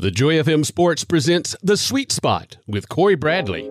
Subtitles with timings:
[0.00, 3.68] The Joy FM Sports presents The Sweet Spot with Cory Bradley.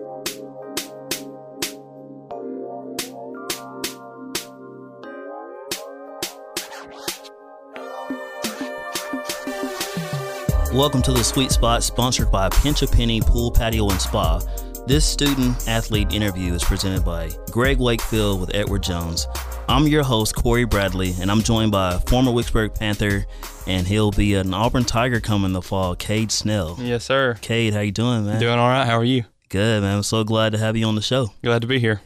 [10.74, 14.40] Welcome to the Sweet Spot, sponsored by Pinch a Penny Pool Patio and Spa.
[14.86, 19.26] This student athlete interview is presented by Greg Wakefield with Edward Jones.
[19.68, 23.26] I'm your host, Cory Bradley, and I'm joined by former Wicksburg Panther,
[23.66, 26.76] and he'll be an Auburn Tiger coming the fall, Kade Snell.
[26.80, 27.36] Yes, sir.
[27.42, 28.40] Kade, how you doing, man?
[28.40, 28.86] Doing all right.
[28.86, 29.24] How are you?
[29.50, 29.96] Good, man.
[29.96, 31.32] I'm so glad to have you on the show.
[31.44, 32.00] Glad to be here.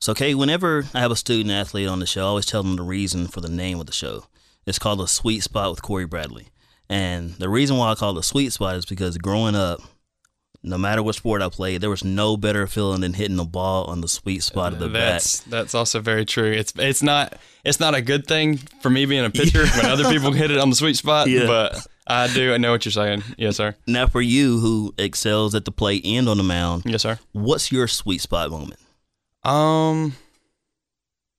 [0.00, 2.76] So, Kade, whenever I have a student athlete on the show, I always tell them
[2.76, 4.24] the reason for the name of the show.
[4.64, 6.48] It's called The Sweet Spot with Cory Bradley.
[6.88, 9.80] And the reason why I call it a sweet spot is because growing up,
[10.66, 13.84] no matter what sport I played, there was no better feeling than hitting the ball
[13.84, 15.50] on the sweet spot of the that's, bat.
[15.50, 16.50] That's also very true.
[16.50, 20.10] It's it's not it's not a good thing for me being a pitcher when other
[20.10, 21.46] people hit it on the sweet spot, Yeah.
[21.46, 22.52] but I do.
[22.52, 23.22] I know what you're saying.
[23.38, 23.76] Yes, sir.
[23.86, 27.18] Now, for you who excels at the plate and on the mound, Yes, sir.
[27.32, 28.80] what's your sweet spot moment?
[29.44, 30.14] Um,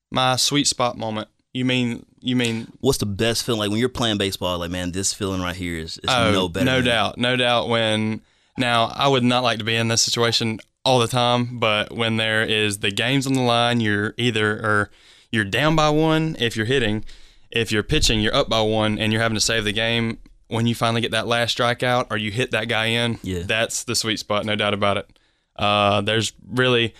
[0.10, 1.28] my sweet spot moment.
[1.54, 2.72] You mean you mean?
[2.80, 4.60] What's the best feeling like when you're playing baseball?
[4.60, 6.66] Like, man, this feeling right here is, is oh, no better.
[6.66, 7.68] no doubt, no doubt.
[7.68, 8.22] When
[8.58, 12.18] now I would not like to be in this situation all the time, but when
[12.18, 14.90] there is the games on the line, you're either or
[15.32, 17.04] you're down by one if you're hitting,
[17.52, 20.20] if you're pitching, you're up by one, and you're having to save the game.
[20.50, 23.44] When you finally get that last strikeout or you hit that guy in, Yeah.
[23.46, 25.20] that's the sweet spot, no doubt about it.
[25.58, 26.94] Uh, there's really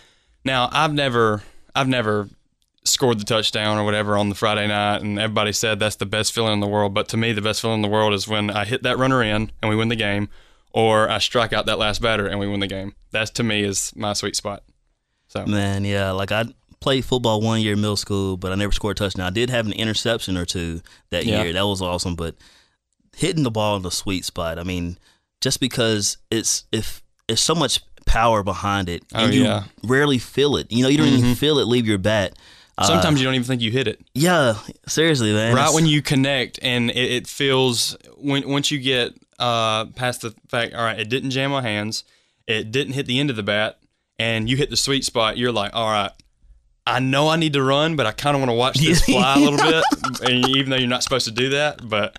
[0.44, 2.28] now I've never I've never
[2.84, 6.34] scored the touchdown or whatever on the Friday night, and everybody said that's the best
[6.34, 6.94] feeling in the world.
[6.94, 9.22] But to me, the best feeling in the world is when I hit that runner
[9.24, 10.28] in and we win the game,
[10.78, 12.94] or I strike out that last batter and we win the game.
[13.12, 14.64] That's to me is my sweet spot.
[15.28, 16.12] So Man, yeah.
[16.12, 16.46] Like, I
[16.80, 19.26] played football one year in middle school, but I never scored a touchdown.
[19.26, 21.42] I did have an interception or two that Yeah.
[21.44, 21.54] year.
[21.54, 22.16] That was awesome.
[22.16, 22.36] But
[23.16, 25.00] hitting the ball in the sweet spot, I mean,
[25.42, 29.64] just because it's if it's so much power behind it, and Oh, you yeah.
[29.84, 30.72] rarely feel it.
[30.72, 32.34] You know, you don't even feel it leave your bat.
[32.78, 34.00] Uh, sometimes you don't even think you hit it.
[34.14, 35.56] Yeah, seriously, man.
[35.56, 40.34] right when you connect and it, it feels when once you get uh, past the
[40.50, 42.04] fact all right it didn't jam my hands
[42.48, 43.80] it didn't hit the end of the bat
[44.18, 46.12] and you hit the sweet spot you're like all right
[46.86, 49.36] i know i need to run but i kind of want to watch this fly
[49.36, 49.84] a little bit
[50.30, 52.18] and even though you're not supposed to do that but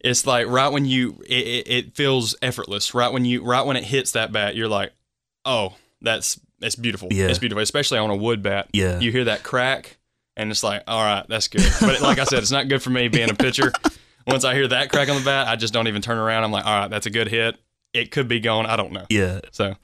[0.00, 2.94] it's like right when you it, it, it feels effortless.
[2.94, 4.92] Right when you right when it hits that bat you're like
[5.44, 7.08] oh that's it's beautiful.
[7.10, 7.28] Yeah.
[7.28, 8.68] it's beautiful especially on a wood bat.
[8.72, 9.00] Yeah.
[9.00, 9.96] you hear that crack
[10.36, 11.64] and it's like all right that's good.
[11.80, 13.72] But like i said it's not good for me being a pitcher
[14.26, 16.44] once i hear that crack on the bat i just don't even turn around.
[16.44, 17.56] I'm like all right that's a good hit.
[17.92, 18.66] It could be gone.
[18.66, 19.06] I don't know.
[19.08, 19.40] Yeah.
[19.52, 19.76] so.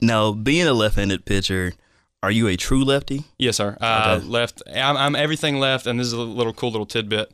[0.00, 1.72] Now, being a left-handed pitcher,
[2.20, 3.22] are you a true lefty?
[3.38, 3.76] yes sir.
[3.80, 4.26] Uh, Okay.
[4.26, 7.32] left I'm, I'm everything left and this is a little cool little tidbit.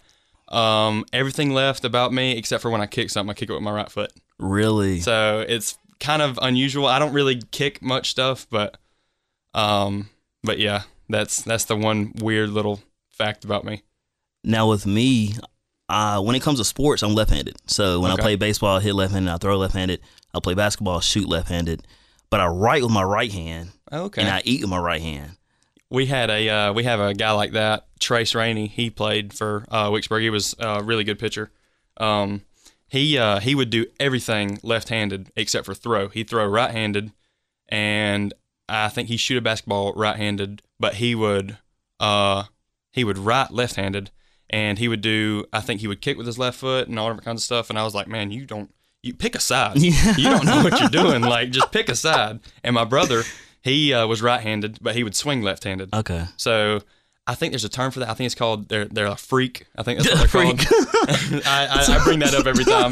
[0.48, 3.62] Um, everything left about me except for when i kick something i kick it with
[3.62, 4.12] my right foot.
[4.38, 5.00] Really?
[5.00, 6.86] so it's kind of unusual.
[6.86, 8.76] I don't really kick much stuff but
[9.54, 10.08] um
[10.42, 13.82] but yeah that's that's the one weird little fact about me.
[14.44, 15.34] Now with me,
[15.90, 17.56] uh, when it comes to sports, I'm left-handed.
[17.66, 18.22] So when Okay.
[18.22, 19.30] I play baseball, I hit left-handed.
[19.30, 20.00] I throw left-handed.
[20.34, 21.86] I play basketball, shoot left-handed.
[22.30, 25.32] But I write with my right hand, okay and I eat with my right hand.
[25.90, 28.68] we had a uh, we have a guy like that, Trace Rainey.
[28.68, 30.20] He played for uh, Wicksburg.
[30.22, 31.50] He was a really good pitcher.
[31.96, 32.42] Um,
[32.86, 36.08] he uh, he would do everything left-handed except for throw.
[36.08, 37.10] He'd throw right-handed,
[37.68, 38.32] and
[38.68, 40.62] I think he shoot a basketball right-handed.
[40.78, 41.58] But he would
[41.98, 42.44] uh,
[42.92, 44.12] he would right left-handed,
[44.50, 45.46] and he would do.
[45.52, 47.70] I think he would kick with his left foot and all different kinds of stuff.
[47.70, 48.70] And I was like, man, you don't
[49.02, 49.76] you pick a side.
[49.80, 50.16] Yeah.
[50.16, 51.22] You don't know what you're doing.
[51.22, 52.40] Like just pick a side.
[52.62, 53.22] And my brother,
[53.62, 55.94] he uh, was right-handed, but he would swing left-handed.
[55.94, 56.26] Okay.
[56.36, 56.80] So
[57.30, 58.08] I think there's a term for that.
[58.08, 59.64] I think it's called they're they're a freak.
[59.76, 60.66] I think that's what they're Freak.
[60.66, 61.42] called.
[61.46, 62.90] I, I, I bring that up every time,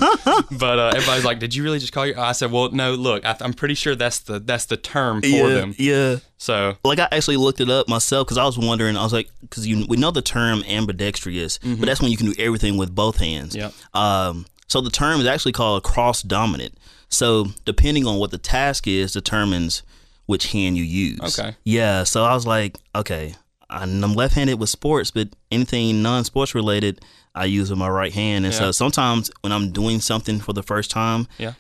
[0.53, 2.94] but uh, everybody's like, "Did you really just call your?" I said, "Well, no.
[2.94, 6.16] Look, I, I'm pretty sure that's the that's the term for yeah, them." yeah.
[6.37, 8.97] So Like I actually looked it up myself because I was wondering.
[8.97, 12.27] I was like, because you we know the term ambidextrous, but that's when you can
[12.27, 13.56] do everything with both hands.
[13.56, 13.72] Yep.
[13.93, 16.78] Um, so the term is actually called cross dominant.
[17.09, 19.83] So depending on what the task is, determines
[20.27, 21.39] which hand you use.
[21.39, 21.57] Okay.
[21.65, 22.04] Yeah.
[22.04, 23.34] So I was like, okay,
[23.70, 27.00] I'm left-handed with sports, but anything non-sports related,
[27.34, 28.44] I use with my right hand.
[28.47, 31.53] And so sometimes when I'm doing something for the first time, yeah,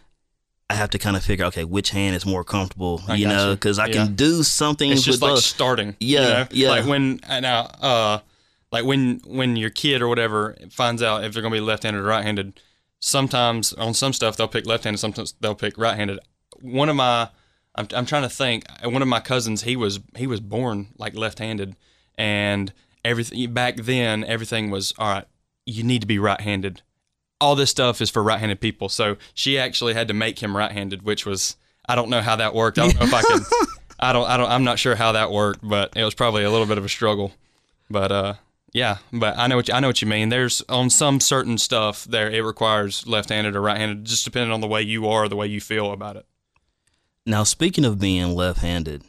[0.70, 3.54] I have to kind of figure, okay, which hand is more comfortable, I you know,
[3.54, 3.92] because I Yeah.
[4.04, 5.44] can do something it's just like both.
[5.44, 5.96] starting.
[6.00, 6.46] Yeah, you know?
[6.50, 6.68] yeah.
[6.70, 8.18] Like when uh, now, uh,
[8.72, 12.04] like when when your kid or whatever finds out if they're gonna be left-handed or
[12.04, 12.60] right-handed.
[13.00, 14.98] Sometimes on some stuff they'll pick left-handed.
[14.98, 16.18] Sometimes they'll pick right-handed.
[16.60, 17.28] One of my
[17.74, 18.64] I'm, I'm trying to think.
[18.82, 21.76] One of my cousins, he was he was born like left-handed,
[22.18, 22.72] and
[23.04, 25.24] everything back then everything was all right.
[25.64, 26.82] You need to be right-handed.
[27.40, 28.88] all this stuff is for right-handed people.
[28.88, 31.56] So she actually had to make him right-handed, which was
[31.88, 32.78] I don't know how that worked.
[32.78, 33.40] I don't know if I can.
[34.00, 34.28] I don't.
[34.28, 34.50] I don't.
[34.50, 36.88] I'm not sure how that worked, but it was probably a little bit of a
[36.88, 37.32] struggle.
[37.88, 38.34] But uh,
[38.72, 38.98] yeah.
[39.12, 40.28] But I know what you, I know what you mean.
[40.28, 44.68] There's on some certain stuff there it requires left-handed or right-handed, just depending on the
[44.68, 46.26] way you are, the way you feel about it.
[47.26, 49.04] Now, speaking of being left-handed,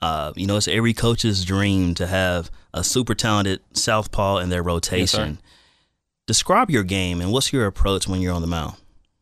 [0.00, 4.62] uh, you know, it's every coach's dream to have a super talented southpaw in their
[4.62, 5.30] rotation.
[5.30, 5.38] Yes,
[6.26, 8.76] Describe your game and what's your approach when you're on the mound.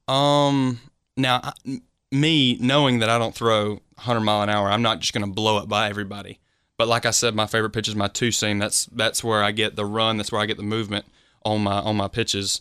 [0.08, 0.80] Um.
[1.16, 1.80] Now, I-
[2.10, 5.32] me knowing that I don't throw 100 mile an hour, I'm not just going to
[5.32, 6.38] blow it by everybody.
[6.76, 8.58] But like I said, my favorite pitch is my two seam.
[8.58, 10.16] That's that's where I get the run.
[10.16, 11.06] That's where I get the movement
[11.44, 12.60] on my on my pitches.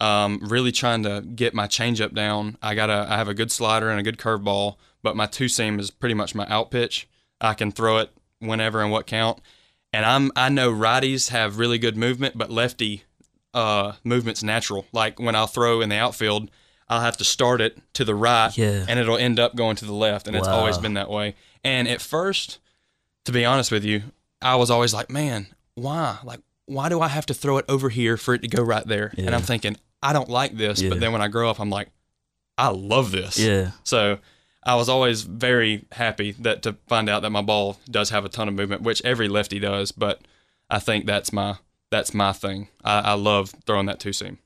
[0.00, 2.56] Um, really trying to get my changeup down.
[2.62, 5.48] I got a I have a good slider and a good curveball, but my two
[5.48, 7.07] seam is pretty much my out pitch.
[7.40, 9.40] I can throw it whenever and what count.
[9.92, 13.04] And I'm I know righties have really good movement, but lefty
[13.54, 14.86] uh, movement's natural.
[14.92, 16.50] Like when I'll throw in the outfield,
[16.88, 18.84] I'll have to start it to the right, Yeah.
[18.88, 21.34] and it'll end up going to the left, and it's always been that way.
[21.64, 22.58] And at first,
[23.24, 24.02] to be honest with you,
[24.40, 26.18] I was always like, man, why?
[26.24, 28.86] Like, why do I have to throw it over here for it to go right
[28.86, 29.12] there?
[29.18, 30.80] And I'm thinking, I don't like this.
[30.80, 30.90] Yeah.
[30.90, 31.88] But then when I grow up, I'm like,
[32.56, 33.38] I love this.
[33.38, 33.72] Yeah.
[33.84, 34.18] So
[34.62, 38.28] I was always very happy that to find out that my ball does have a
[38.28, 39.92] ton of movement, which every lefty does.
[39.92, 40.20] But
[40.68, 41.56] I think that's my
[41.90, 42.68] that's my thing.
[42.84, 44.38] I, I love throwing that two seam.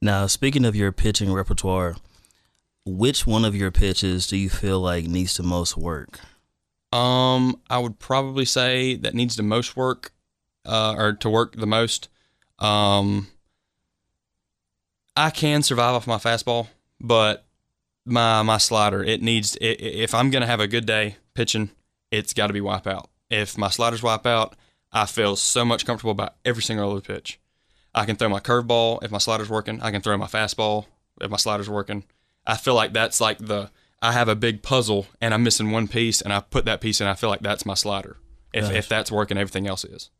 [0.00, 1.96] Now, speaking of your pitching repertoire,
[2.84, 6.20] which one of your pitches do you feel like needs the most work?
[6.92, 10.12] Um, I would probably say that needs the most work,
[10.64, 12.08] uh, or to work the most.
[12.58, 13.28] Um,
[15.16, 16.68] I can survive off my fastball,
[17.00, 17.44] but
[18.06, 19.56] my my slider it needs.
[19.60, 21.70] if I'm gonna have a good day pitching,
[22.10, 23.08] it's got to be wipe out.
[23.30, 24.54] If my sliders wipe out,
[24.92, 27.40] I feel so much comfortable about every single other pitch.
[27.94, 29.80] I can throw my curveball if my slider's working.
[29.80, 30.86] I can throw my fastball
[31.20, 32.04] if my slider's working.
[32.46, 33.70] I feel like that's like the
[34.02, 37.00] I have a big puzzle and I'm missing one piece and I put that piece
[37.00, 37.06] in.
[37.06, 38.18] I feel like that's my slider.
[38.52, 38.76] If Gotcha.
[38.78, 40.10] if that's working, everything else is.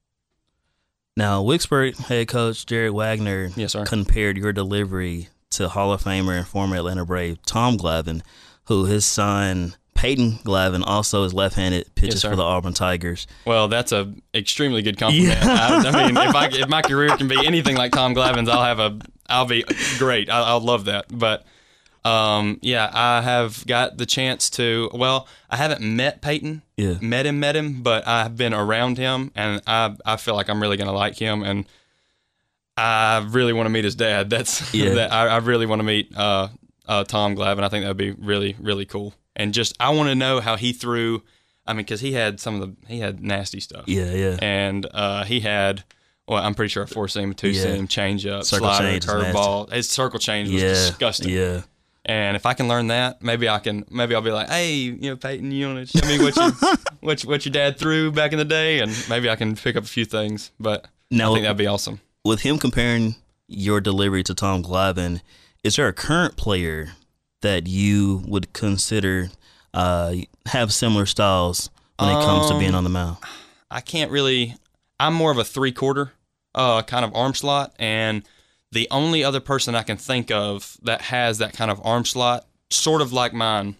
[1.17, 3.85] Now, Wicksburg head coach Jared Wagner Yes, sir.
[3.85, 8.23] compared your delivery to Hall of Famer and former Atlanta Brave Tom Glavine,
[8.65, 12.31] who his son Peyton Glavine also is left-handed, pitches sir.
[12.31, 13.27] for the Auburn Tigers.
[13.47, 15.39] Well, that's a extremely good compliment.
[15.43, 18.65] I, I mean, if I if my career can be anything like Tom Glavine's, I'll
[18.65, 18.99] have a
[19.29, 19.65] I'll be
[19.99, 20.29] great.
[20.29, 21.07] I, I'll love that.
[21.17, 21.47] But
[22.05, 24.91] um, yeah, I have got the chance to.
[24.93, 26.63] Well, I haven't met Peyton.
[26.77, 26.99] Yeah.
[27.01, 30.61] Met him, met him, but I've been around him, and I I feel like I'm
[30.61, 31.65] really gonna like him, and
[32.77, 34.31] I really want to meet his dad.
[34.31, 34.95] That's Yeah.
[34.95, 36.49] that I, I really want to meet uh,
[36.87, 37.63] uh, Tom Glavine.
[37.63, 40.73] I think that'd be really really cool, and just I want to know how he
[40.73, 41.23] threw.
[41.67, 44.37] I mean, because he had some of the he had nasty stuff Yeah, yeah.
[44.43, 45.83] and uh, he had
[46.29, 47.63] well, I'm pretty sure a four seam, two Yeah.
[47.63, 49.73] seam, change up, Circle slider, curveball.
[49.73, 50.69] His circle change was yeah.
[50.71, 51.31] disgusting.
[51.31, 51.63] Yeah.
[52.07, 53.87] And if I can learn that, maybe I can.
[53.91, 56.77] Maybe I'll be like, hey, you know, Peyton, you want to show me what you
[57.01, 59.85] what, what your dad threw back in the day, and maybe I can pick up
[59.85, 60.51] a few things.
[60.61, 62.01] But Now, I think that'd be awesome.
[62.25, 63.17] With him comparing
[63.47, 65.21] your delivery to Tom Glavine,
[65.63, 66.93] is there a current player
[67.43, 69.31] that you would consider
[69.73, 70.15] uh,
[70.47, 73.19] have similar styles when it comes to Um, being on the mound?
[73.71, 74.57] I can't really.
[74.99, 76.13] I'm more of a three quarter
[76.55, 78.23] uh, kind of arm slot, and
[78.73, 82.47] the only other person I can think of that has that kind of arm slot,
[82.71, 83.77] sort of like mine,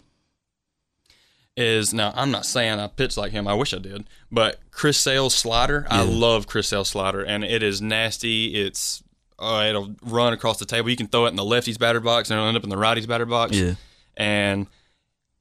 [1.57, 2.11] is now.
[2.15, 3.47] I'm not saying I pitch like him.
[3.47, 5.87] I wish I did, but Chris Sale's slider.
[5.89, 8.55] I love Chris Sale's slider, and it is nasty.
[8.55, 9.03] It's
[9.39, 10.89] uh, it'll run across the table.
[10.89, 12.77] You can throw it in the lefty's batter box, and it'll end up in the
[12.77, 13.57] righty's batter box.
[13.57, 13.75] Yeah.
[14.17, 14.67] And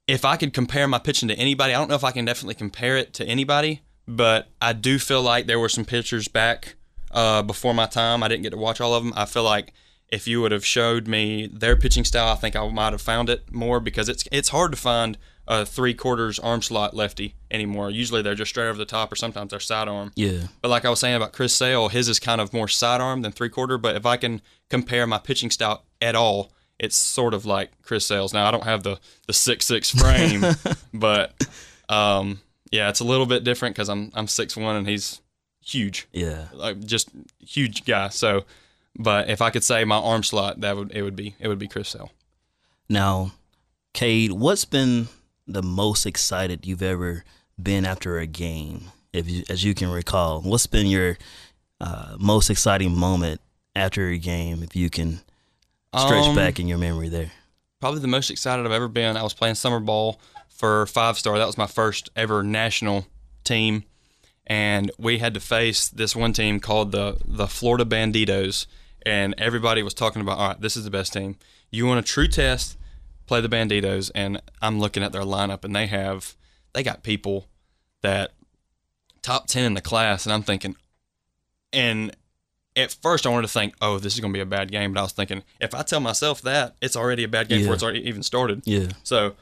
[0.06, 2.54] if I could compare my pitching to anybody, I don't know if I can definitely
[2.54, 6.76] compare it to anybody, but I do feel like there were some pitchers back
[7.10, 8.22] uh, before my time.
[8.22, 9.12] I didn't get to watch all of them.
[9.16, 9.72] I feel like
[10.08, 13.30] if you would have showed me their pitching style, I think I might have found
[13.30, 15.16] it more because it's it's hard to find
[15.46, 17.90] a three quarters arm slot lefty anymore.
[17.90, 20.12] Usually they're just straight over the top, or sometimes they're sidearm.
[20.16, 20.44] Yeah.
[20.62, 23.32] But like I was saying about Chris Sale, his is kind of more sidearm than
[23.32, 23.76] three quarter.
[23.78, 28.04] But if I can compare my pitching style at all, it's sort of like Chris
[28.06, 28.32] Sale's.
[28.32, 30.44] Now I don't have the the six six frame,
[30.94, 31.46] but
[31.88, 32.40] um,
[32.72, 35.20] yeah, it's a little bit different because I'm I'm six one and he's
[35.64, 36.46] huge, Yeah.
[36.52, 37.08] like just
[37.38, 38.08] huge guy.
[38.08, 38.44] So,
[38.98, 41.58] but if I could say my arm slot, that would it would be it would
[41.58, 42.10] be Chris Sale.
[42.88, 43.32] Now,
[43.94, 45.08] Kade, what's been
[45.46, 47.24] the most excited you've ever
[47.62, 50.40] been after a game, if you, as you can recall?
[50.40, 51.18] What's been your
[51.80, 53.40] uh, most exciting moment
[53.76, 55.20] after a game, if you can
[55.96, 57.32] stretch Um, back in your memory there?
[57.80, 59.14] probably the most excited I've ever been.
[59.16, 61.36] I was playing summer ball for five star.
[61.38, 63.06] That was my first ever national
[63.44, 63.84] team,
[64.46, 68.66] and we had to face this one team called the the Florida Banditos.
[69.06, 71.36] and everybody was talking about, all right, this is the best team.
[71.70, 72.78] You want a true test?
[73.26, 76.34] Play the Banditos, and I'm looking at their lineup, and they have
[76.74, 77.46] they got people
[78.02, 78.32] that
[79.22, 80.76] top ten in the class, and I'm thinking,
[81.72, 82.14] and
[82.76, 84.92] at first I wanted to think, oh, this is going to be a bad game,
[84.92, 87.62] but I was thinking, if I tell myself that, it's already a bad game Yeah.
[87.64, 88.62] before it's already even started.
[88.64, 88.88] Yeah.
[89.04, 89.36] So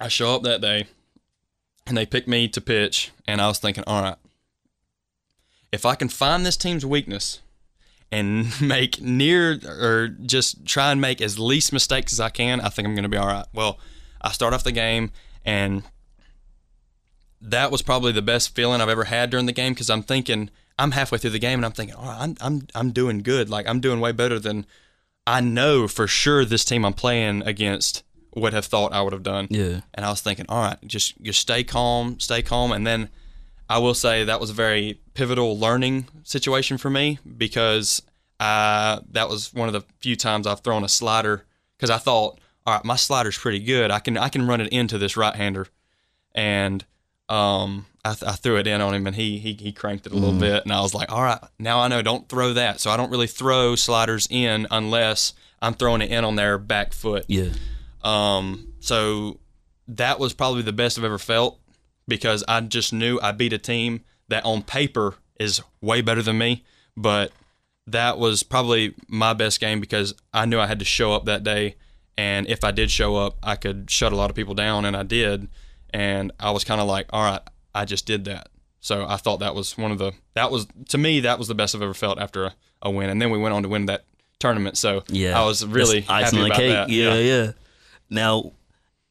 [0.00, 0.86] I show up that day
[1.86, 4.16] and they pick me to pitch, and I was thinking, all right,
[5.72, 7.40] if I can find this team's weakness
[8.14, 12.68] and make near or just try and make as least mistakes as I can, I
[12.68, 13.46] think I'm going to be all right.
[13.52, 13.78] Well,
[14.20, 15.10] I start off the game
[15.44, 15.82] and
[17.40, 20.50] that was probably the best feeling I've ever had during the game because I'm thinking
[20.78, 23.50] I'm halfway through the game and I'm thinking, oh, I'm I'm I'm doing good.
[23.50, 24.66] Like I'm doing way better than
[25.26, 28.02] I know for sure this team I'm playing against
[28.34, 29.46] would have thought I would have done.
[29.50, 29.80] Yeah.
[29.92, 32.72] And I was thinking, all right, just just stay calm, stay calm.
[32.72, 33.10] And then
[33.68, 38.02] I will say that was a very pivotal learning situation for me because
[38.40, 41.44] uh, that was one of the few times I've thrown a slider
[41.76, 43.90] because I thought, all right, my slider's pretty good.
[43.90, 45.66] I can I can run it into this right hander,
[46.34, 46.84] and
[47.28, 50.12] um, I, th- I threw it in on him and he he, he cranked it
[50.12, 52.80] a little bit, and I was like, all right, now I know, don't throw that.
[52.80, 56.92] So I don't really throw sliders in unless I'm throwing it in on their back
[56.92, 57.24] foot.
[57.28, 57.50] Yeah.
[58.02, 59.40] Um, so
[59.88, 61.58] that was probably the best I've ever felt
[62.08, 66.38] because I just knew I beat a team that on paper is way better than
[66.38, 66.64] me,
[66.96, 67.32] but
[67.86, 71.44] that was probably my best game because I knew I had to show up that
[71.44, 71.76] day,
[72.16, 74.96] and if I did show up, I could shut a lot of people down, and
[74.96, 75.48] I did,
[75.92, 77.40] and I was kind of like, all right,
[77.74, 78.48] I just did that.
[78.80, 81.54] So I thought that was one of the that was to me that was the
[81.54, 83.86] best I've ever felt after a, a win, and then we went on to win
[83.86, 84.04] that
[84.38, 84.76] tournament.
[84.78, 85.40] So Yeah.
[85.40, 86.72] I was really That's icing happy the about cake.
[86.72, 86.88] that.
[86.90, 87.52] Yeah, yeah,
[88.10, 88.52] Now,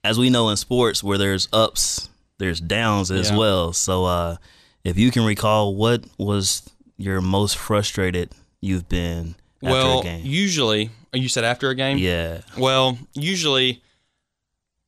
[0.03, 2.09] as we know in sports, where there's ups,
[2.39, 3.37] there's downs as Yeah.
[3.37, 3.73] well.
[3.73, 4.37] So, uh,
[4.83, 6.63] if you can recall, what was
[6.97, 10.25] your most frustrated you've been after well, a game?
[10.25, 11.97] usually you said after a game.
[11.97, 12.41] yeah.
[12.57, 13.81] Well, usually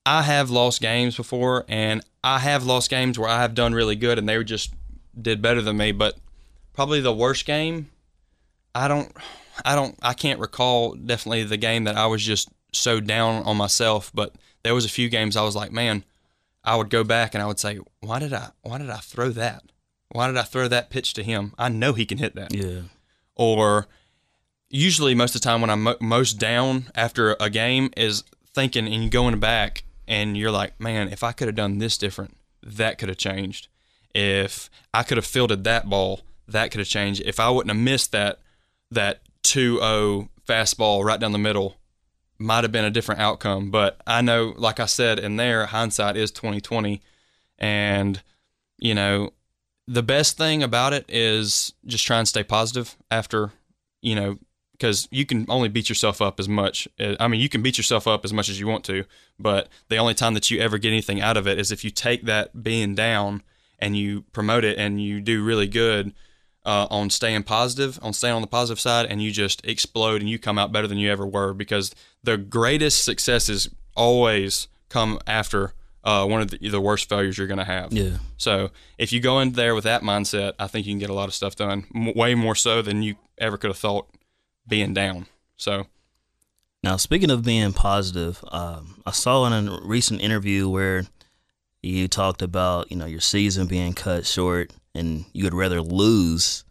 [0.05, 3.95] I have lost games before, and I have lost games where I have done really
[3.95, 4.73] good, and they just
[5.19, 5.91] did better than me.
[5.91, 6.17] But
[6.73, 7.89] probably the worst game,
[8.73, 9.11] I don't,
[9.63, 13.55] I don't, I can't recall definitely the game that I was just so down on
[13.57, 14.11] myself.
[14.13, 14.33] But
[14.63, 16.03] there was a few games I was like, man,
[16.65, 19.29] I would go back and I would say, why did I, why did I throw
[19.29, 19.63] that?
[20.09, 21.53] Why did I throw that pitch to him?
[21.57, 22.81] I know he can hit that Yeah.
[23.35, 23.87] or
[24.69, 28.87] usually most of the time when I'm mo- most down after a game is thinking
[28.87, 32.97] and going back and you're like, man, if I could have done this different, that
[32.97, 33.67] could have changed.
[34.13, 37.21] If I could have fielded that ball, that could have changed.
[37.25, 38.39] If I wouldn't have missed that
[38.91, 41.75] that 2-0 fastball right down the middle,
[42.37, 43.71] might have been a different outcome.
[43.71, 47.01] But I know, like I said, in there, hindsight is 2020,
[47.57, 48.21] and
[48.77, 49.31] you know,
[49.87, 53.51] the best thing about it is just try and stay positive after,
[54.01, 54.37] you know,
[54.71, 56.87] because you can only beat yourself up as much.
[56.99, 59.05] uh, I mean, you can beat yourself up as much as you want to,
[59.39, 61.91] but the only time that you ever get anything out of it is if you
[61.91, 63.41] take that being down
[63.79, 66.13] and you promote it and you do really good
[66.65, 70.29] uh, on staying positive, on staying on the positive side, and you just explode and
[70.29, 71.93] you come out better than you ever were because
[72.23, 77.57] the greatest successes always come after uh, one of the, the worst failures you're going
[77.57, 77.91] to have.
[77.93, 78.17] Yeah.
[78.37, 81.13] So if you go in there with that mindset, I think you can get a
[81.13, 84.07] lot of stuff done, m- way more so than you ever could have thought
[84.67, 85.25] being down.
[85.57, 85.87] So
[86.83, 91.05] Now, speaking of being positive, um, I saw in a recent interview where
[91.85, 96.63] you talked about you know your season being cut short, and you would rather lose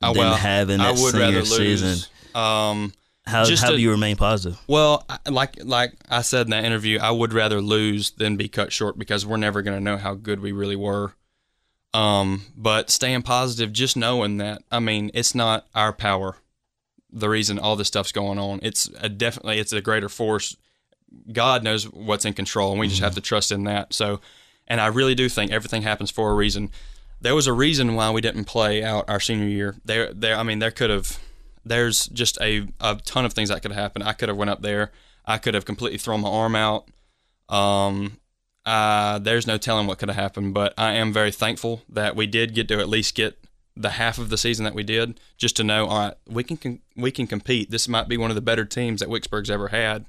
[0.00, 1.98] I, than well, having that senior season.
[2.34, 2.92] Um,
[3.26, 4.60] How how do you remain positive?
[4.66, 8.72] well, like like I said in that interview, I would rather lose than be cut
[8.72, 11.14] short because we're never going to know how good we really were.
[11.94, 16.36] Um, but staying positive, just knowing that, I mean, it's not our power.
[17.12, 20.56] The reason all this stuff's going on, it's a definitely it's a greater force.
[21.32, 23.94] God knows what's in control, and we just have to trust in that.
[23.94, 24.20] So,
[24.66, 26.70] and I really do think everything happens for a reason.
[27.20, 29.76] There was a reason why we didn't play out our senior year.
[29.84, 30.36] There, there.
[30.36, 31.18] I mean, there could have.
[31.64, 34.04] There's just a, a ton of things that could have happened.
[34.04, 34.92] I could have went up there.
[35.24, 36.88] I could have completely thrown my arm out.
[37.48, 38.18] Um,
[38.66, 42.26] uh, there's no telling what could have happened, but I am very thankful that we
[42.26, 43.38] did get to at least get
[43.76, 46.80] the half of the season that we did, just to know, all right, we can,
[46.96, 47.70] we can compete.
[47.70, 50.06] This might be one of the better teams that Wicksburg's ever had,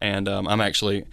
[0.00, 1.04] and um, I'm actually,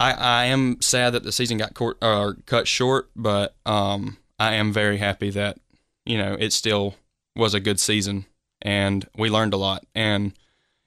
[0.00, 4.54] I, I am sad that the season got court, uh, cut short, but um, I
[4.54, 5.58] am very happy that
[6.06, 6.94] you know it still
[7.36, 8.24] was a good season,
[8.62, 10.32] and we learned a lot, and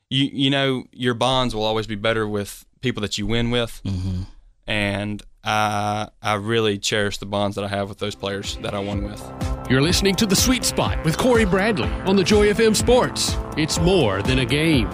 [0.10, 3.82] you you know your bonds will always be better with people that you win with
[3.86, 4.24] Mm-hmm.
[4.68, 8.80] and I I really cherish the bonds that I have with those players that I
[8.80, 9.22] won with.
[9.70, 13.36] You're listening to The Sweet Spot with Cory Bradley on the Joy FM Sports.
[13.58, 14.90] It's more than a game.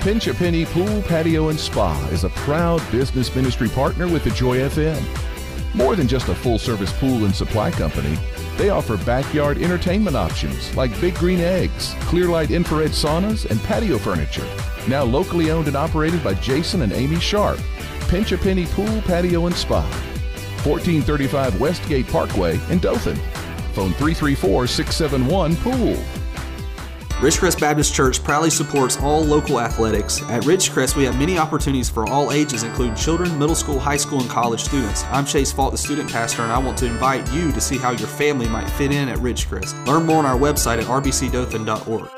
[0.00, 4.30] Pinch a Penny Pool, Patio, and Spa is a proud business ministry partner with the
[4.30, 5.04] Joy FM.
[5.74, 8.16] More than just a full service pool and supply company,
[8.56, 14.48] they offer backyard entertainment options like Big Green Eggs, Clearlight infrared saunas, and patio furniture.
[14.88, 17.60] Now locally owned and operated by Jason and Amy Sharp.
[18.08, 19.82] Pinch a Penny Pool, Patio, and Spa.
[20.64, 23.16] 1435 Westgate Parkway in Dothan.
[23.74, 26.19] Phone 334 671 Pool.
[27.20, 30.22] Ridgecrest Baptist Church proudly supports all local athletics.
[30.22, 34.22] At Ridgecrest, we have many opportunities for all ages, including children, middle school, high school,
[34.22, 35.04] and college students.
[35.10, 37.90] I'm Chase Fault, the student pastor, and I want to invite you to see how
[37.90, 39.86] your family might fit in at Ridgecrest.
[39.86, 42.08] Learn more on our website at rbcdothan.org.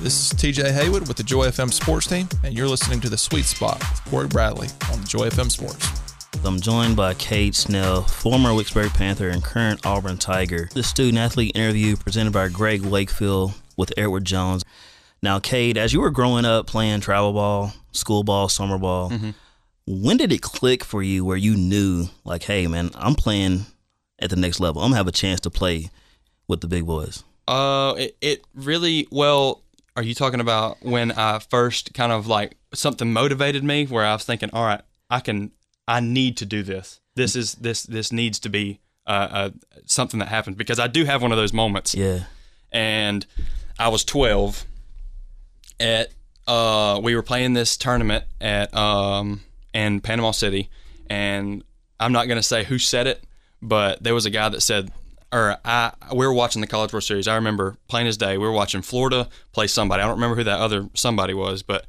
[0.00, 3.18] This is TJ Haywood with the Joy FM Sports Team, and you're listening to The
[3.18, 6.01] Sweet Spot with Cory Bradley on Joy FM Sports.
[6.44, 10.68] I'm joined by Kade Snell, former Wicksburg Panther and current Auburn Tiger.
[10.74, 14.64] The student athlete interview presented by Greg Wakefield with Edward Jones.
[15.22, 19.30] Now, Kade, as you were growing up playing travel ball, school ball, summer ball, mm-hmm.
[19.86, 23.66] when did it click for you where you knew, like, hey, man, I'm playing
[24.18, 24.82] at the next level?
[24.82, 25.90] I'm gonna have a chance to play
[26.48, 27.22] with the big boys.
[27.46, 29.62] Uh, it, it really well.
[29.94, 34.12] Are you talking about when I first kind of like something motivated me where I
[34.12, 35.52] was thinking, all right, I can
[35.88, 37.00] I need to do this.
[37.14, 39.50] This is this this needs to be uh, uh,
[39.84, 41.94] something that happens because I do have one of those moments.
[41.94, 42.24] Yeah.
[42.70, 43.26] And
[43.78, 44.64] I was 12
[45.80, 46.08] at
[46.46, 49.42] uh we were playing this tournament at um
[49.74, 50.70] in Panama City
[51.08, 51.64] and
[52.00, 53.24] I'm not going to say who said it,
[53.60, 54.90] but there was a guy that said
[55.32, 57.26] or I we were watching the College World Series.
[57.28, 58.38] I remember plain as day.
[58.38, 60.02] We were watching Florida play somebody.
[60.02, 61.86] I don't remember who that other somebody was, but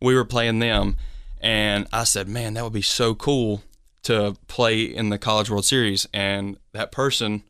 [0.00, 0.96] we were playing them
[1.40, 3.62] and I said, man, that would be so cool
[4.02, 6.06] to play in the College World Series.
[6.12, 7.42] And that person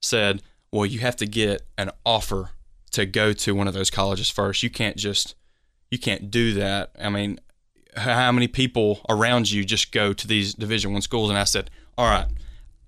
[0.00, 2.50] said, well, you have to get an offer
[2.92, 4.62] to go to one of those colleges first.
[4.62, 5.34] You can't just,
[5.90, 6.92] you can't do that.
[7.00, 7.38] I mean,
[7.96, 11.30] how many people around you just go to these Division One schools?
[11.30, 12.26] And I said, all right,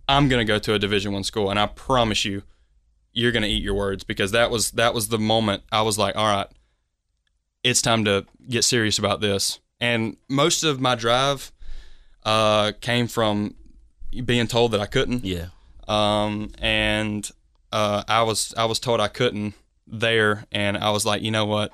[0.08, 2.42] I'm going to go to a Division One school, and I promise you,
[3.12, 5.96] you're going to eat your words because that was that was the moment I was
[5.96, 6.48] like, all right,
[7.64, 11.52] it's time to get serious about this and most of my drive
[12.24, 13.54] uh, came from
[14.24, 15.24] being told that I couldn't.
[15.24, 15.46] Yeah.
[15.88, 17.28] Um, and
[17.72, 19.54] uh, I was I was told I couldn't
[19.86, 21.70] there, and I was like, you know what?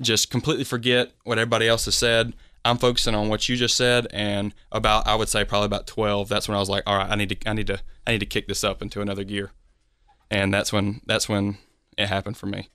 [0.00, 2.34] Just completely forget what everybody else has said.
[2.64, 6.28] I'm focusing on what you just said, and about I would say probably about 12.
[6.28, 8.20] That's when I was like, all right, I need to I need to I need
[8.20, 9.52] to kick this up into another gear,
[10.30, 11.58] and that's when that's when
[11.96, 12.68] it happened for me.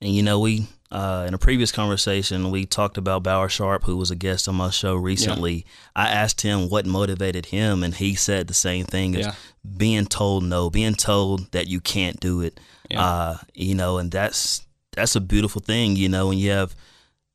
[0.00, 3.96] And you know, we uh, in a previous conversation, we talked about Bauer Sharp, who
[3.96, 5.54] was a guest on my show recently.
[5.54, 5.62] Yeah.
[5.96, 9.32] I asked him what motivated him, and he said the same thing: yeah.
[9.78, 12.60] being told no, being told that you can't do it.
[12.90, 13.02] Yeah.
[13.02, 15.96] Uh, you know, and that's that's a beautiful thing.
[15.96, 16.76] You know, when you have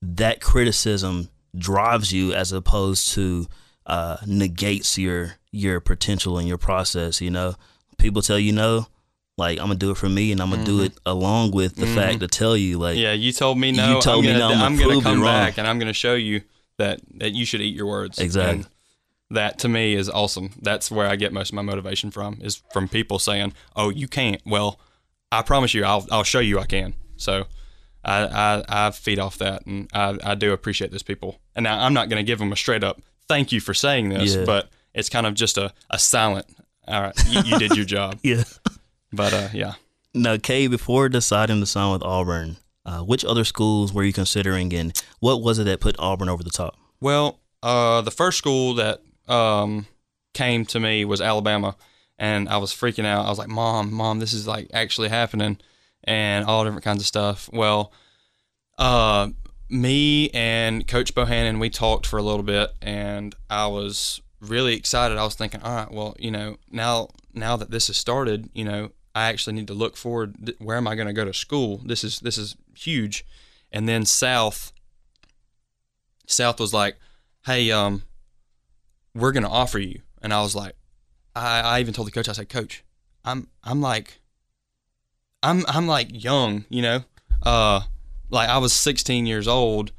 [0.03, 3.47] that criticism drives you as opposed to
[3.87, 7.21] uh, negates your your potential and your process.
[7.21, 7.55] You know,
[7.97, 8.85] people tell you no
[9.37, 10.77] like I'm gonna do it for me, and I'm gonna mm-hmm.
[10.77, 11.95] do it along with the mm-hmm.
[11.95, 13.95] fact to tell you, like, yeah, you told me no.
[13.95, 14.65] You told I'm me gonna, no.
[14.65, 16.41] I'm, I'm gonna come back, and I'm gonna show you
[16.77, 18.19] that that you should eat your words.
[18.19, 18.53] Exactly.
[18.53, 18.67] And
[19.29, 20.51] that to me is awesome.
[20.61, 24.07] That's where I get most of my motivation from is from people saying, "Oh, you
[24.07, 24.79] can't." Well,
[25.31, 26.93] I promise you, I'll I'll show you I can.
[27.15, 27.45] So.
[28.05, 31.41] I, I, I feed off that, and I, I do appreciate those people.
[31.57, 34.09] And now I'm not going to give them a straight up thank you for saying
[34.09, 34.45] this, yeah.
[34.45, 36.45] but it's kind of just a, a silent,
[36.87, 38.19] all right, you, you did your job.
[38.23, 38.43] yeah.
[39.11, 39.73] But uh, yeah.
[40.13, 44.73] Now, Kay, before deciding to sign with Auburn, uh, which other schools were you considering,
[44.73, 46.75] and what was it that put Auburn over the top?
[46.99, 49.87] Well, uh, the first school that um,
[50.33, 51.75] came to me was Alabama,
[52.17, 53.25] and I was freaking out.
[53.25, 55.59] I was like, "Mom, mom, this is like actually happening,"
[56.03, 57.49] and all different kinds of stuff.
[57.51, 57.91] Well,
[58.77, 59.29] uh,
[59.69, 65.17] me and Coach Bohannon, we talked for a little bit, and I was really excited.
[65.17, 68.63] I was thinking, all right, well, you know, now now that this has started, you
[68.63, 70.53] know, I actually need to look forward.
[70.59, 71.81] Where am I going to go to school?
[71.83, 73.25] This is this is huge.
[73.71, 74.71] And then South,
[76.27, 76.97] South was like,
[77.43, 78.03] "Hey, um,
[79.15, 80.75] we're going to offer you." And I was like,
[81.35, 82.83] I, I even told the coach, I said, "Coach,
[83.25, 84.21] I'm I'm like,
[85.41, 86.99] I'm I'm like young, you know,
[87.41, 87.81] uh,
[88.29, 89.93] like I was 16 years old,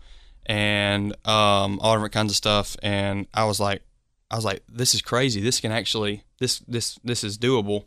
[0.46, 3.82] and um, all different kinds of stuff, and I was like,
[4.30, 5.40] I was like, this is crazy.
[5.40, 7.86] This can actually this this this is doable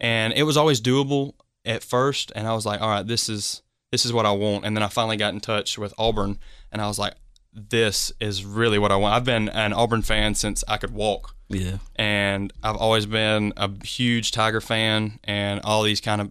[0.00, 1.34] and it was always doable
[1.64, 4.64] at first and i was like all right this is this is what i want
[4.64, 6.38] and then i finally got in touch with auburn
[6.72, 7.14] and i was like
[7.52, 9.14] this is really what I want.
[9.14, 11.34] I've been an Auburn fan since I could walk.
[11.48, 11.78] Yeah.
[11.96, 16.30] And I've always been a huge Tiger fan and all these kind of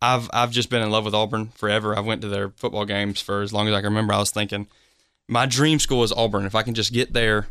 [0.00, 1.96] I've I've just been in love with Auburn forever.
[1.96, 4.12] I went to their football games for as long as I can remember.
[4.12, 4.68] I was thinking
[5.26, 6.44] my dream school is Auburn.
[6.44, 7.48] If I can just get there,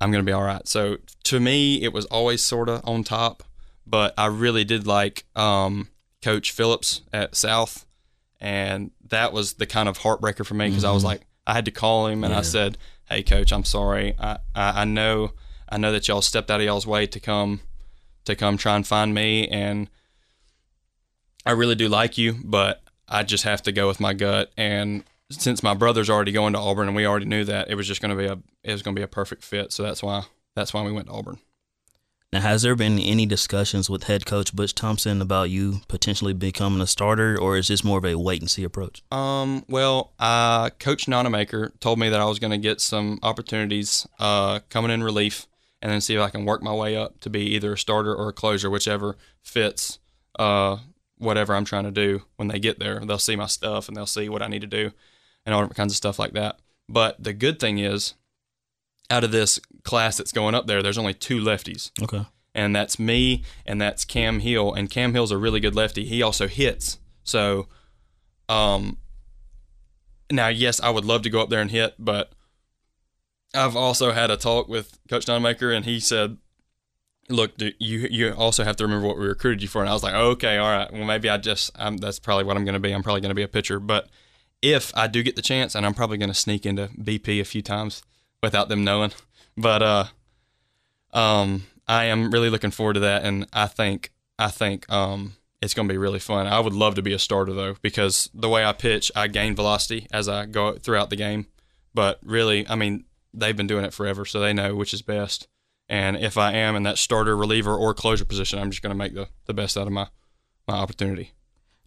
[0.00, 0.66] I'm going to be all right.
[0.68, 3.42] So to me, it was always sort of on top,
[3.90, 5.88] but I really did like um,
[6.22, 7.86] Coach Phillips at South,
[8.40, 11.64] and that was the kind of heartbreaker for me because I was like, I had
[11.64, 14.14] to call him and I said, "Hey, Coach, I'm sorry.
[14.18, 15.32] I, I I know
[15.68, 17.60] I know that y'all stepped out of y'all's way to come
[18.24, 19.90] to come try and find me, and
[21.44, 24.52] I really do like you, but I just have to go with my gut.
[24.56, 27.86] And since my brother's already going to Auburn, and we already knew that, it was
[27.86, 29.72] just going to be a it was going to be a perfect fit.
[29.72, 30.22] So that's why
[30.54, 31.38] that's why we went to Auburn.
[32.32, 36.80] Now, has there been any discussions with head coach Butch Thompson about you potentially becoming
[36.80, 39.02] a starter, or is this more of a wait and see approach?
[39.10, 44.06] Um, well, uh, Coach Nonnemaker told me that I was going to get some opportunities
[44.20, 45.48] uh, coming in relief
[45.82, 48.14] and then see if I can work my way up to be either a starter
[48.14, 49.98] or a closer, whichever fits
[50.38, 50.76] uh,
[51.18, 53.00] whatever I'm trying to do when they get there.
[53.00, 54.92] They'll see my stuff and they'll see what I need to do
[55.44, 56.60] and all kinds of stuff like that.
[56.88, 58.14] But the good thing is,
[59.10, 62.24] out of this class that's going up there, there's only two lefties Okay.
[62.54, 64.72] and that's me and that's Cam Hill.
[64.72, 66.04] And Cam Hill's a really good lefty.
[66.04, 66.98] He also hits.
[67.24, 67.66] So,
[68.48, 68.98] um,
[70.30, 72.32] now yes, I would love to go up there and hit, but
[73.54, 76.36] I've also had a talk with Coach Nonnemaker, and he said,
[77.28, 79.92] "Look, dude, you you also have to remember what we recruited you for." And I
[79.92, 80.92] was like, "Okay, all right.
[80.92, 82.92] Well, maybe I just I'm, that's probably what I'm going to be.
[82.92, 84.08] I'm probably going to be a pitcher, but."
[84.62, 87.44] If I do get the chance, and I'm probably going to sneak into BP a
[87.46, 88.02] few times
[88.42, 89.12] without them knowing,
[89.56, 90.04] but uh,
[91.12, 95.74] um, I am really looking forward to that, and I think I think um, it's
[95.74, 96.46] going to be really fun.
[96.46, 99.54] I would love to be a starter though, because the way I pitch, I gain
[99.54, 101.46] velocity as I go throughout the game.
[101.92, 105.48] But really, I mean, they've been doing it forever, so they know which is best.
[105.88, 108.96] And if I am in that starter, reliever, or closure position, I'm just going to
[108.96, 110.06] make the, the best out of my
[110.68, 111.32] my opportunity.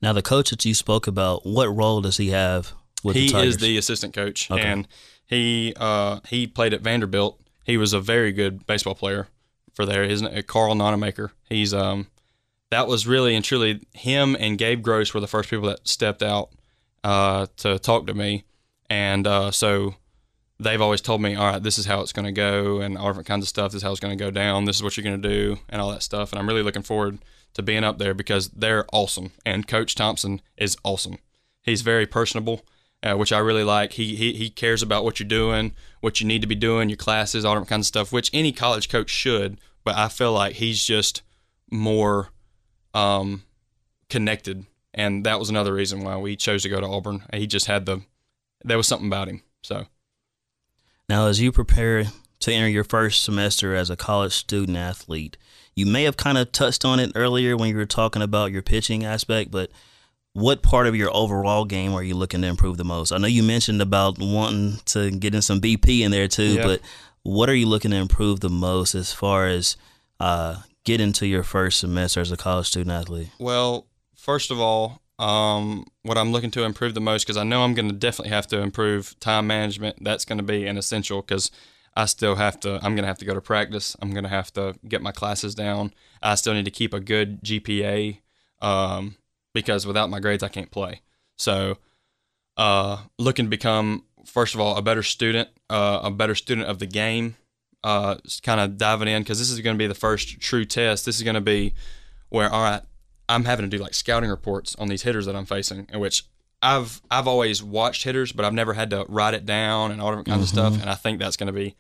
[0.01, 3.31] Now, the coach that you spoke about, what role does he have with he the
[3.31, 3.43] Tigers?
[3.43, 4.61] He is the assistant coach, Okay.
[4.61, 4.85] and
[5.33, 7.39] he uh, he played at Vanderbilt.
[7.63, 9.27] He was a very good baseball player
[9.73, 10.03] for there.
[10.03, 11.31] Isn't it Karl Nonnemaker?
[11.49, 12.07] He's um
[12.69, 16.23] that was really and truly him and Gabe Gross were the first people that stepped
[16.23, 16.49] out
[17.03, 18.45] uh, to talk to me,
[18.89, 19.95] and uh, so
[20.59, 23.07] they've always told me, all right, this is how it's going to go, and all
[23.07, 23.71] different kinds of stuff.
[23.71, 24.65] This is how it's going to go down.
[24.65, 26.31] This is what you're going to do, and all that stuff.
[26.31, 27.19] And I'm really looking forward
[27.53, 31.17] to being up there because they're awesome, and Coach Thompson is awesome.
[31.61, 32.65] He's very personable,
[33.03, 33.93] uh, which I really like.
[33.93, 36.97] He, he he cares about what you're doing, what you need to be doing, your
[36.97, 39.59] classes, all different kinds of stuff, which any college coach should.
[39.83, 41.21] But I feel like he's just
[41.69, 42.29] more
[42.93, 43.43] um,
[44.09, 47.23] connected, and that was another reason why we chose to go to Auburn.
[47.33, 48.01] He just had the
[48.63, 49.43] there was something about him.
[49.61, 49.85] So
[51.09, 52.05] Now, as you prepare
[52.39, 55.37] to enter your first semester as a college student athlete,
[55.75, 58.61] you may have kind of touched on it earlier when you were talking about your
[58.61, 59.69] pitching aspect, but
[60.33, 63.11] what part of your overall game are you looking to improve the most?
[63.11, 66.63] I know you mentioned about wanting to get in some BP in there too, Yeah.
[66.63, 66.81] but
[67.21, 69.77] what are you looking to improve the most as far as
[70.19, 73.29] uh, getting to your first semester as a college student athlete?
[73.39, 77.63] Well, first of all, um, what I'm looking to improve the most, because I know
[77.63, 79.97] I'm going to definitely have to improve time management.
[80.03, 81.51] That's going to be an essential because
[81.95, 82.75] I still have to.
[82.77, 83.95] I'm going to have to go to practice.
[84.01, 85.93] I'm going to have to get my classes down.
[86.23, 88.17] I still need to keep a good GPA
[88.61, 89.15] um,
[89.53, 91.01] because without my grades, I can't play.
[91.37, 91.77] So,
[92.57, 96.79] uh, looking to become first of all a better student, uh, a better student of
[96.79, 97.35] the game.
[97.83, 101.05] Uh, kind of diving in because this is going to be the first true test.
[101.05, 101.73] This is going to be
[102.29, 102.81] where all right,
[103.27, 106.23] I'm having to do like scouting reports on these hitters that I'm facing, in which
[106.61, 110.11] I've I've always watched hitters, but I've never had to write it down and all
[110.11, 110.79] different kinds of stuff.
[110.79, 111.75] And I think that's going to be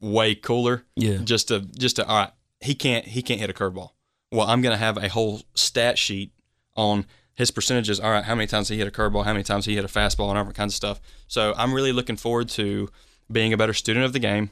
[0.00, 0.84] way cooler.
[0.96, 1.18] Yeah.
[1.18, 3.90] Just to just to all right, he can't he can't hit a curveball.
[4.32, 6.32] Well, I'm going to have a whole stat sheet
[6.76, 8.00] on his percentages.
[8.00, 9.88] All right, how many times he hit a curveball, how many times he hit a
[9.88, 11.00] fastball, and all kinds of stuff.
[11.26, 12.88] So I'm really looking forward to
[13.30, 14.50] being a better student of the game,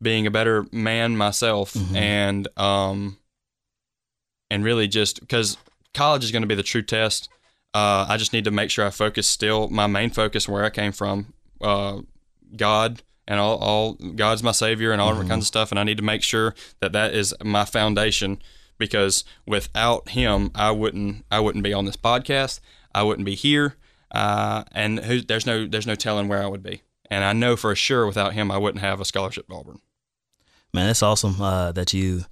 [0.00, 3.18] being a better man myself, and um,
[4.50, 5.56] and really just because
[5.92, 7.28] college is going to be the true test.
[7.74, 9.68] Uh, I just need to make sure I focus still.
[9.68, 12.02] My main focus, where I came from, uh,
[12.56, 15.82] God and all, all God's my savior and all different kinds of stuff, and I
[15.82, 18.40] need to make sure that that is my foundation
[18.78, 22.60] because without Him, I wouldn't I wouldn't be on this podcast.
[22.94, 23.76] I wouldn't be here,
[24.10, 26.82] uh, and who, there's no there's no telling where I would be.
[27.10, 29.80] And I know for sure without Him, I wouldn't have a scholarship at Auburn.
[30.72, 32.24] Man, it's awesome uh, that you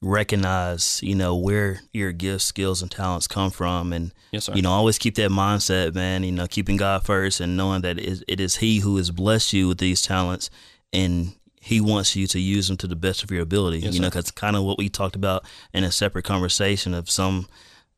[0.00, 4.54] recognize, you know, where your gifts, skills, and talents come from, and Yes, sir.
[4.54, 6.22] you know, always keep that mindset, man.
[6.22, 9.10] You know, keeping God first and knowing that it is, it is He who has
[9.10, 10.50] blessed you with these talents,
[10.92, 11.34] and
[11.68, 13.80] He wants you to use them to the best of your ability.
[13.80, 17.10] Yes, you know, because kind of what we talked about in a separate conversation of
[17.10, 17.46] some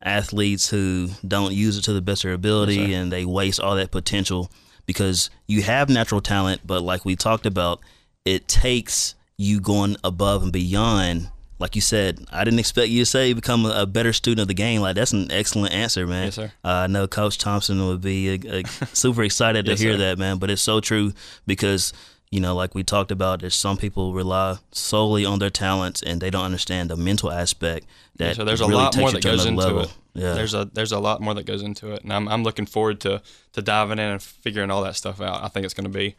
[0.01, 3.59] athletes who don't use it to the best of their ability Yes, and they waste
[3.59, 4.51] all that potential
[4.85, 7.79] because you have natural talent, but like we talked about,
[8.25, 11.29] it takes you going above and beyond.
[11.59, 14.47] Like you said, I didn't expect you to say become a, a better student of
[14.47, 14.81] the game.
[14.81, 16.25] Like that's an excellent answer, man.
[16.25, 16.51] Yes, sir.
[16.65, 19.97] Uh, I know Coach Thompson would be uh, uh, super excited to Yes, hear sir.
[19.99, 20.39] that, man.
[20.39, 21.13] But it's so true
[21.45, 21.93] because
[22.31, 26.21] you know, like we talked about, there's some people rely solely on their talents and
[26.21, 27.85] they don't understand the mental aspect.
[28.15, 29.81] That so there's a really lot takes more that goes into level.
[29.81, 29.93] it.
[30.13, 32.65] Yeah, There's a there's a lot more that goes into it, and I'm I'm looking
[32.65, 33.21] forward to
[33.53, 35.43] to diving in and figuring all that stuff out.
[35.43, 36.15] I think it's going to be,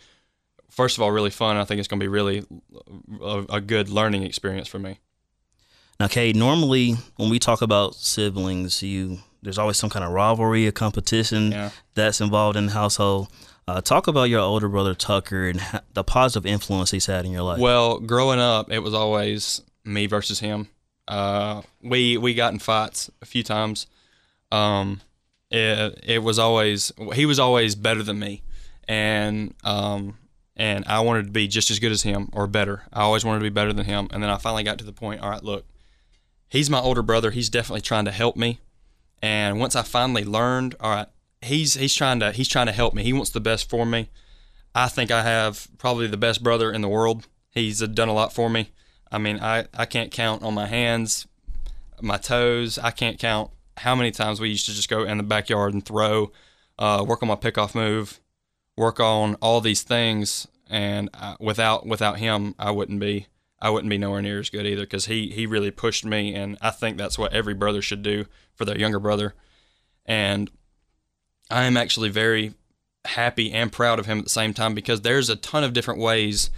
[0.71, 1.57] first of all, really fun.
[1.59, 2.45] I think it's going to be really
[3.23, 4.99] a, a good learning experience for me.
[6.01, 10.67] Now, Kade, normally when we talk about siblings, you there's always some kind of rivalry
[10.67, 11.71] or competition Yeah.
[11.95, 13.29] that's involved in the household.
[13.69, 15.61] Uh, talk about your older brother Tucker and
[15.95, 17.59] the positive influence he's had in your life.
[17.61, 20.69] Well, growing up, it was always me versus him.
[21.07, 23.87] Uh, we we got in fights a few times.
[24.51, 25.01] Um,
[25.51, 28.43] it it was always he was always better than me,
[28.89, 30.17] and um,
[30.57, 32.83] and I wanted to be just as good as him or better.
[32.93, 34.93] I always wanted to be better than him, and then I finally got to the
[34.93, 35.21] point.
[35.21, 35.67] All right, look,
[36.49, 37.31] he's my older brother.
[37.31, 38.61] He's definitely trying to help me,
[39.21, 41.09] and once I finally learned, all right,
[41.43, 43.03] he's he's trying to he's trying to help me.
[43.03, 44.09] He wants the best for me.
[44.75, 47.27] I think I have probably the best brother in the world.
[47.51, 48.71] He's done a lot for me.
[49.11, 51.27] I mean, I, I can't count on my hands,
[52.01, 52.79] my toes.
[52.79, 55.85] I can't count how many times we used to just go in the backyard and
[55.85, 56.33] throw,
[56.79, 58.21] uh, work on my pickoff move,
[58.77, 60.49] work on all these things.
[60.71, 63.27] And I, without without him, I wouldn't be
[63.61, 66.57] I wouldn't be nowhere near as good either because he he really pushed me, and
[66.63, 68.25] I think that's what every brother should do
[68.55, 69.35] for their younger brother.
[70.07, 70.51] And
[71.51, 72.55] I am actually very
[73.05, 76.01] happy and proud of him at the same time because there's a ton of different
[76.01, 76.51] ways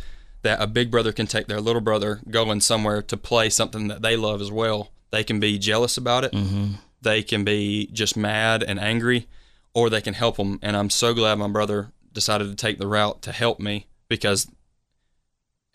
[0.43, 4.03] that a big brother can take their little brother going somewhere to play something that
[4.03, 4.91] they love as well.
[5.11, 6.33] They can be jealous about it.
[6.33, 6.75] mm-hmm.
[7.01, 9.27] They can be just mad and angry,
[9.75, 10.59] or they can help them.
[10.63, 14.49] And I'm so glad my brother decided to take the route to help me because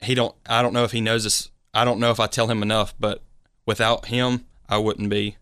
[0.02, 0.36] he don't.
[0.48, 1.52] I don't know if he knows this.
[1.74, 3.22] I don't know if I tell him enough, but
[3.66, 5.38] without him, I wouldn't be.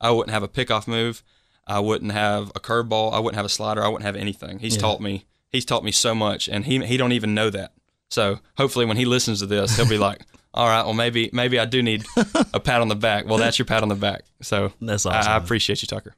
[0.00, 1.22] I wouldn't have a pickoff move.
[1.66, 3.12] I wouldn't have a curveball.
[3.12, 3.82] I wouldn't have a slider.
[3.82, 4.58] I wouldn't have anything.
[4.60, 4.82] He's Yeah.
[4.82, 5.24] taught me.
[5.50, 7.72] He's taught me so much, and he he don't even know that.
[8.10, 10.20] So hopefully, when he listens to this, he'll be like,
[10.54, 12.04] "All right, well maybe maybe I do need
[12.54, 14.22] a pat on the back." Well, that's your pat on the back.
[14.42, 15.32] So That's I, awesome.
[15.32, 16.14] I appreciate you, Tucker.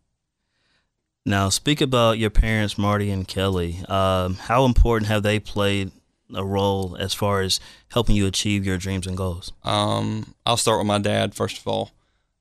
[1.26, 3.80] Now, speak about your parents, Marty and Kelly.
[3.88, 5.90] Um, how important have they played
[6.34, 7.60] a role as far as
[7.92, 9.52] helping you achieve your dreams and goals?
[9.62, 11.90] Um, I'll start with my dad first of all.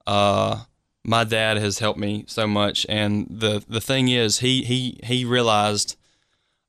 [0.05, 0.63] Uh,
[1.07, 5.23] my dad has helped me so much, and the the thing is, he he he
[5.23, 5.95] realized,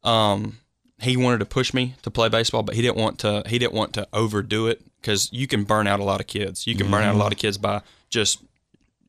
[0.04, 0.58] um,
[1.00, 3.74] he wanted to push me to play baseball, but he didn't want to he didn't
[3.74, 6.68] want to overdo it because you can burn out a lot of kids.
[6.68, 8.40] You can burn out a lot of kids by just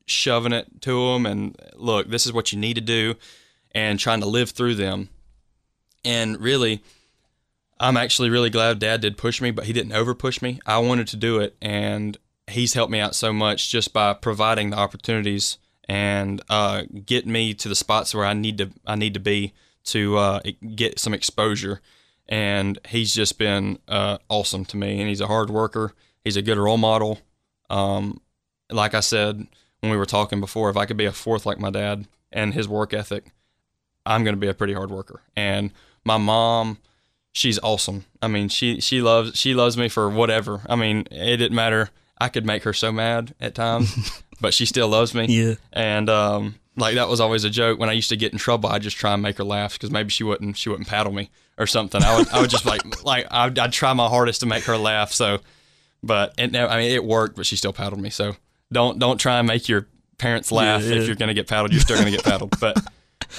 [0.06, 3.14] shoving it to them and look, this is what you need to do,
[3.72, 5.10] and trying to live through them.
[6.04, 6.82] And really,
[7.78, 10.60] I'm actually really glad Dad did push me, but he didn't over push me.
[10.66, 12.18] I wanted to do it, and
[12.50, 15.58] he's helped me out so much just by providing the opportunities
[15.88, 19.52] and uh, get me to the spots where I need to I need to be
[19.84, 20.40] to uh,
[20.74, 21.80] get some exposure.
[22.28, 25.94] And he's just been uh, awesome to me, and he's a hard worker.
[26.22, 27.18] He's a good role model.
[27.68, 28.20] Um,
[28.70, 29.48] like I said
[29.80, 32.54] when we were talking before, if I could be a fourth like my dad and
[32.54, 33.32] his work ethic,
[34.06, 35.22] I'm going to be a pretty hard worker.
[35.34, 35.72] And
[36.04, 36.78] my mom,
[37.32, 38.04] she's awesome.
[38.22, 40.62] I mean, she she loves she loves me for whatever.
[40.68, 41.90] I mean, it didn't matter.
[42.20, 45.26] I could make her so mad at times, but she still loves me.
[45.28, 45.54] Yeah.
[45.72, 48.68] And um, like that was always a joke when I used to get in trouble.
[48.68, 51.30] I'd just try and make her laugh because maybe she wouldn't she wouldn't paddle me
[51.58, 52.02] or something.
[52.02, 54.76] I would I would just like like I'd, I'd try my hardest to make her
[54.76, 55.12] laugh.
[55.12, 55.40] So,
[56.02, 58.10] but it I mean it worked, but she still paddled me.
[58.10, 58.36] So
[58.72, 59.86] don't don't try and make your
[60.18, 61.00] parents laugh Yeah, yeah.
[61.00, 61.72] if you're gonna get paddled.
[61.72, 62.54] You're still gonna get paddled.
[62.60, 62.78] But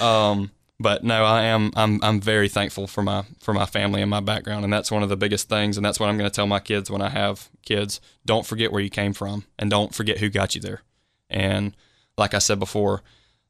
[0.00, 4.10] um, but no, I am I'm I'm very thankful for my for my family and
[4.10, 5.76] my background, and that's one of the biggest things.
[5.76, 8.00] And that's what I'm going to tell my kids when I have kids.
[8.26, 10.82] Don't forget where you came from, and don't forget who got you there.
[11.30, 11.76] And
[12.18, 13.02] like I said before,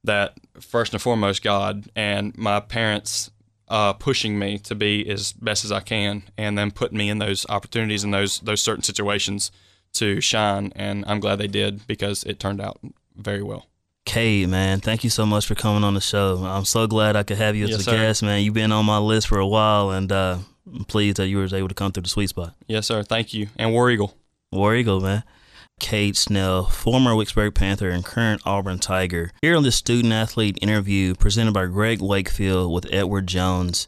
[0.05, 3.31] that first and foremost, God and my parents
[3.69, 7.19] uh, pushing me to be as best as I can, and then putting me in
[7.19, 9.51] those opportunities and those those certain situations
[9.95, 10.73] to shine.
[10.77, 12.79] And I'm glad they did because it turned out
[13.17, 13.67] very well.
[14.07, 16.45] Kade, man, thank you so much for coming on the show.
[16.45, 17.93] I'm so glad I could have you as Yes, a sir.
[17.93, 18.43] guest, man.
[18.43, 20.39] You've been on my list for a while, and uh,
[20.75, 22.55] I'm pleased that you were able to come through the sweet spot.
[22.67, 23.03] Yes, sir.
[23.05, 23.49] Thank you.
[23.57, 24.17] And War Eagle.
[24.51, 25.23] War Eagle, man.
[25.81, 31.15] Kade Snell, former Wicksburg Panther and current Auburn Tiger, here on this student athlete interview
[31.15, 33.87] presented by Greg Wakefield with Edward Jones.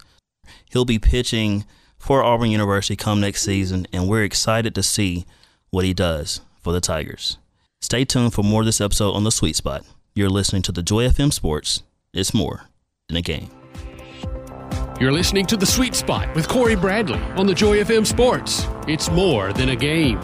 [0.71, 1.65] He'll be pitching
[1.99, 5.25] for Auburn University come next season, and we're excited to see
[5.71, 7.39] what he does for the Tigers.
[7.81, 9.85] Stay tuned for more of this episode on the Sweet Spot.
[10.17, 11.83] You're listening to the Joy FM Sports.
[12.13, 12.69] It's more
[13.09, 13.51] than a game.
[15.01, 18.65] You're listening to The Sweet Spot with Cory Bradley on the Joy FM Sports.
[18.87, 20.21] It's more than a game.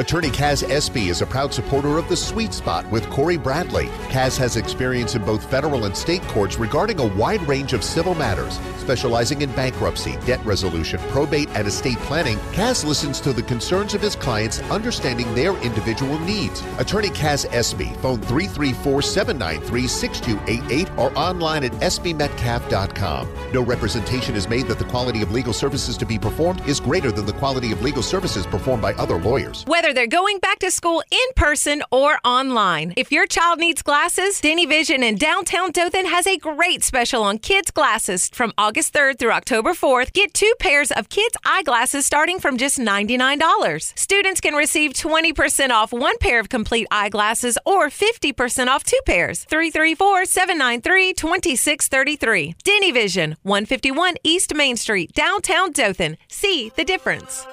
[0.00, 3.88] Attorney Kaz Espy is a proud supporter of the Sweet Spot with Cory Bradley.
[4.08, 8.14] Kaz has experience in both federal and state courts regarding a wide range of civil
[8.14, 12.38] matters, specializing in bankruptcy, debt resolution, probate, and estate planning.
[12.54, 16.62] Kaz listens to the concerns of his clients, understanding their individual needs.
[16.78, 23.28] Attorney Kaz Espy, phone 334-793-6288 or online at espymetcalf.com.
[23.52, 27.12] No representation is made that the quality of legal services to be performed is greater
[27.12, 29.66] than the quality of legal services performed by other lawyers.
[29.90, 32.94] Whether they're going back to school in person or online.
[32.96, 37.38] If your child needs glasses, Denny Vision in downtown Dothan has a great special on
[37.38, 40.12] kids' glasses from August 3rd through October 4th.
[40.12, 43.98] Get two pairs of kids' eyeglasses starting from just $99.
[43.98, 49.42] Students can receive 20% off one pair of complete eyeglasses or 50% off two pairs.
[49.46, 52.54] 334 793 2633.
[52.62, 56.16] Denny Vision, 151 East Main Street, downtown Dothan.
[56.28, 57.44] See the difference.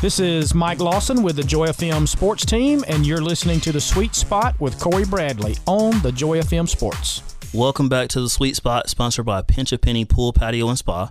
[0.00, 3.82] This is Mike Lawson with the Joy FM Sports Team, and you're listening to The
[3.82, 7.22] Sweet Spot with Cory Bradley on the Joy FM Sports.
[7.52, 11.10] Welcome back to the Sweet Spot, sponsored by Pinch a Penny Pool, Patio, and Spa.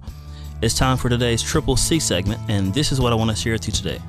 [0.63, 3.53] It's time for today's Triple C segment, and this is what I want to share
[3.53, 4.01] with you today.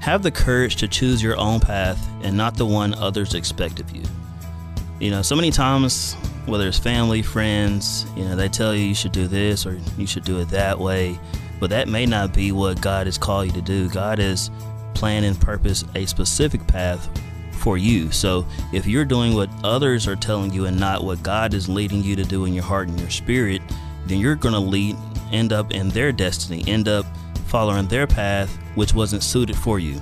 [0.00, 3.94] Have the courage to choose your own path and not the one others expect of
[3.94, 4.04] you.
[5.00, 6.14] You know, so many times,
[6.46, 10.06] whether it's family, friends, you know, they tell you you should do this or you
[10.06, 11.18] should do it that way,
[11.60, 13.88] but that may not be what God has called you to do.
[13.88, 14.50] God has
[14.94, 17.08] planned and purposed a specific path
[17.52, 18.10] for you.
[18.10, 22.02] So if you're doing what others are telling you and not what God is leading
[22.02, 23.62] you to do in your heart and your spirit,
[24.06, 24.96] then you're going to lead
[25.32, 27.04] end up in their destiny, end up
[27.46, 30.00] following their path which wasn't suited for you.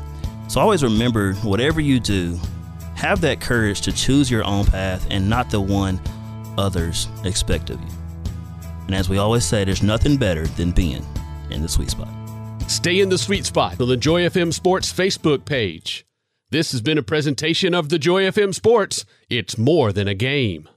[0.48, 2.38] So always remember whatever you do,
[2.94, 6.00] have that courage to choose your own path and not the one
[6.56, 7.88] others expect of you.
[8.86, 11.04] And as we always say, there's nothing better than being
[11.50, 12.08] in the sweet spot.
[12.68, 16.06] Stay in the sweet spot on the Joy FM Sports Facebook page.
[16.50, 19.04] This has been a presentation of the Joy FM Sports.
[19.28, 20.68] It's more than a game.